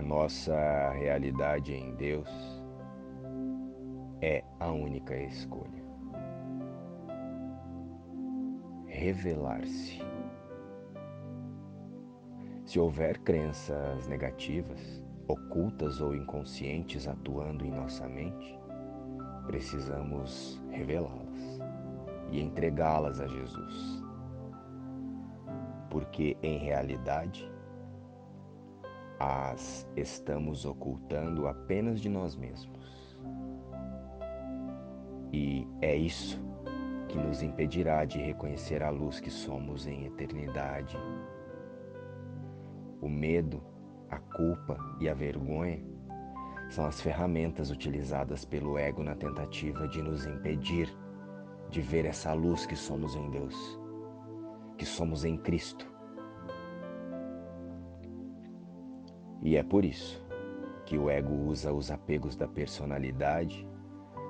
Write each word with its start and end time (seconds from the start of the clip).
A 0.00 0.02
nossa 0.02 0.92
realidade 0.92 1.74
em 1.74 1.94
Deus 1.94 2.26
é 4.22 4.42
a 4.58 4.70
única 4.70 5.14
escolha. 5.14 5.84
Revelar-se. 8.86 10.00
Se 12.64 12.80
houver 12.80 13.18
crenças 13.18 14.08
negativas, 14.08 15.04
ocultas 15.28 16.00
ou 16.00 16.14
inconscientes 16.14 17.06
atuando 17.06 17.66
em 17.66 17.70
nossa 17.70 18.08
mente, 18.08 18.58
precisamos 19.48 20.58
revelá-las 20.70 21.60
e 22.30 22.40
entregá-las 22.40 23.20
a 23.20 23.26
Jesus. 23.26 24.02
Porque 25.90 26.38
em 26.42 26.56
realidade, 26.56 27.46
as 29.20 29.86
estamos 29.94 30.64
ocultando 30.64 31.46
apenas 31.46 32.00
de 32.00 32.08
nós 32.08 32.34
mesmos. 32.34 33.18
E 35.30 35.68
é 35.82 35.94
isso 35.94 36.40
que 37.06 37.18
nos 37.18 37.42
impedirá 37.42 38.06
de 38.06 38.18
reconhecer 38.18 38.82
a 38.82 38.88
luz 38.88 39.20
que 39.20 39.30
somos 39.30 39.86
em 39.86 40.06
eternidade. 40.06 40.96
O 43.02 43.08
medo, 43.08 43.62
a 44.08 44.18
culpa 44.18 44.78
e 44.98 45.08
a 45.08 45.12
vergonha 45.12 45.84
são 46.70 46.86
as 46.86 47.00
ferramentas 47.02 47.70
utilizadas 47.70 48.46
pelo 48.46 48.78
ego 48.78 49.02
na 49.02 49.14
tentativa 49.14 49.86
de 49.86 50.00
nos 50.00 50.24
impedir 50.24 50.90
de 51.68 51.82
ver 51.82 52.06
essa 52.06 52.32
luz 52.32 52.64
que 52.64 52.74
somos 52.74 53.14
em 53.14 53.30
Deus, 53.30 53.78
que 54.78 54.86
somos 54.86 55.24
em 55.24 55.36
Cristo 55.36 55.90
E 59.42 59.56
é 59.56 59.62
por 59.62 59.84
isso 59.84 60.22
que 60.84 60.98
o 60.98 61.08
ego 61.08 61.32
usa 61.32 61.72
os 61.72 61.90
apegos 61.90 62.36
da 62.36 62.48
personalidade 62.48 63.66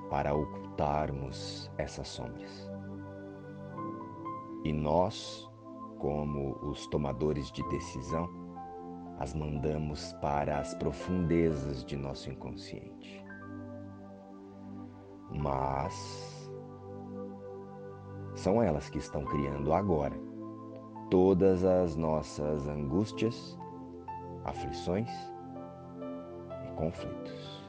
para 0.08 0.34
ocultarmos 0.34 1.70
essas 1.78 2.06
sombras. 2.06 2.70
E 4.64 4.72
nós, 4.72 5.48
como 5.98 6.56
os 6.62 6.86
tomadores 6.88 7.50
de 7.50 7.66
decisão, 7.68 8.28
as 9.18 9.34
mandamos 9.34 10.12
para 10.20 10.58
as 10.58 10.74
profundezas 10.74 11.84
de 11.84 11.96
nosso 11.96 12.30
inconsciente. 12.30 13.24
Mas 15.30 16.50
são 18.34 18.62
elas 18.62 18.88
que 18.90 18.98
estão 18.98 19.24
criando 19.24 19.72
agora 19.72 20.16
todas 21.10 21.64
as 21.64 21.96
nossas 21.96 22.66
angústias 22.68 23.58
aflições 24.44 25.10
e 26.66 26.74
conflitos. 26.76 27.60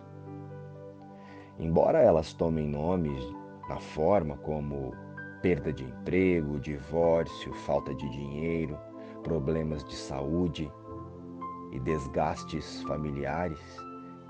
Embora 1.59 1.99
elas 1.99 2.33
tomem 2.33 2.67
nomes 2.67 3.23
na 3.69 3.79
forma 3.79 4.37
como 4.37 4.93
perda 5.41 5.71
de 5.71 5.83
emprego, 5.83 6.59
divórcio, 6.59 7.53
falta 7.53 7.93
de 7.93 8.09
dinheiro, 8.09 8.77
problemas 9.23 9.83
de 9.83 9.95
saúde 9.95 10.71
e 11.71 11.79
desgastes 11.79 12.81
familiares, 12.83 13.59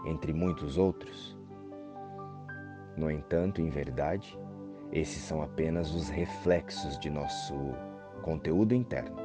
entre 0.05 0.33
muitos 0.33 0.77
outros. 0.77 1.37
No 2.97 3.09
entanto, 3.09 3.61
em 3.61 3.69
verdade, 3.69 4.37
esses 4.91 5.21
são 5.23 5.41
apenas 5.41 5.93
os 5.93 6.09
reflexos 6.09 6.99
de 6.99 7.09
nosso 7.09 7.53
conteúdo 8.21 8.75
interno 8.75 9.20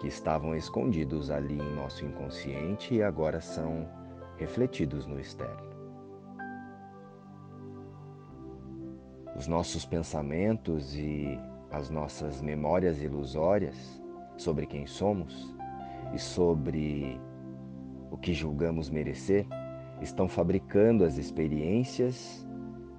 que 0.00 0.08
estavam 0.08 0.56
escondidos 0.56 1.30
ali 1.30 1.58
em 1.58 1.74
nosso 1.74 2.06
inconsciente 2.06 2.94
e 2.94 3.02
agora 3.02 3.38
são 3.38 3.86
refletidos 4.38 5.06
no 5.06 5.20
externo. 5.20 5.68
Os 9.36 9.46
nossos 9.46 9.84
pensamentos 9.84 10.96
e 10.96 11.38
as 11.70 11.90
nossas 11.90 12.40
memórias 12.40 13.02
ilusórias 13.02 14.02
sobre 14.38 14.64
quem 14.64 14.86
somos 14.86 15.54
e 16.14 16.18
sobre 16.18 17.20
o 18.10 18.16
que 18.16 18.32
julgamos 18.32 18.88
merecer 18.88 19.46
estão 20.00 20.26
fabricando 20.26 21.04
as 21.04 21.18
experiências 21.18 22.48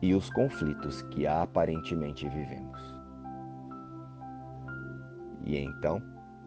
e 0.04 0.14
os 0.14 0.30
conflitos 0.30 1.02
que 1.02 1.26
aparentemente 1.26 2.30
vivemos. 2.30 2.80
E 5.44 5.58
então, 5.58 6.02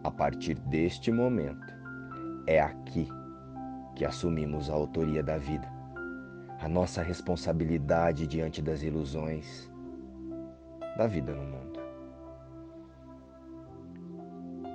a 0.05 0.11
partir 0.11 0.55
deste 0.55 1.11
momento, 1.11 1.73
é 2.47 2.61
aqui 2.61 3.09
que 3.97 4.05
assumimos 4.05 4.69
a 4.69 4.75
autoria 4.75 5.23
da 5.23 5.39
vida, 5.39 5.67
a 6.61 6.69
nossa 6.69 7.03
responsabilidade 7.03 8.27
diante 8.27 8.61
das 8.61 8.83
ilusões 8.83 9.73
da 10.99 11.07
vida 11.07 11.35
no 11.35 11.43
mundo. 11.43 11.81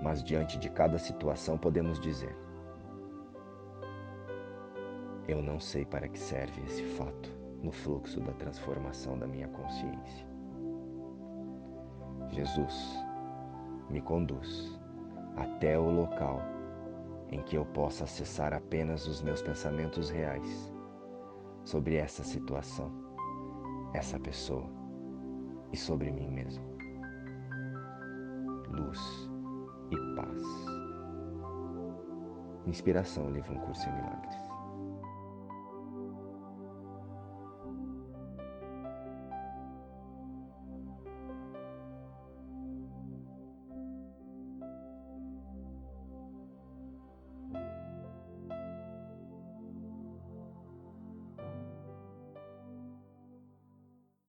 Mas 0.01 0.23
diante 0.23 0.57
de 0.57 0.67
cada 0.67 0.97
situação 0.97 1.59
podemos 1.59 1.99
dizer: 1.99 2.35
Eu 5.27 5.43
não 5.43 5.59
sei 5.59 5.85
para 5.85 6.07
que 6.07 6.17
serve 6.17 6.59
esse 6.63 6.83
fato 6.95 7.29
no 7.61 7.71
fluxo 7.71 8.19
da 8.21 8.31
transformação 8.33 9.19
da 9.19 9.27
minha 9.27 9.47
consciência. 9.49 10.27
Jesus 12.31 12.97
me 13.89 14.01
conduz 14.01 14.78
até 15.35 15.77
o 15.77 15.89
local 15.89 16.41
em 17.31 17.41
que 17.43 17.55
eu 17.55 17.65
possa 17.65 18.05
acessar 18.05 18.53
apenas 18.53 19.07
os 19.07 19.21
meus 19.21 19.41
pensamentos 19.41 20.09
reais 20.09 20.73
sobre 21.63 21.95
essa 21.95 22.23
situação, 22.23 22.91
essa 23.93 24.19
pessoa 24.19 24.69
e 25.71 25.77
sobre 25.77 26.11
mim 26.11 26.29
mesmo. 26.29 26.63
Luz 28.69 29.29
e 29.91 30.15
paz. 30.15 30.41
Inspiração, 32.65 33.29
livro 33.29 33.53
Um 33.53 33.59
Curso 33.59 33.87
em 33.87 33.93
Milagres. 33.93 34.58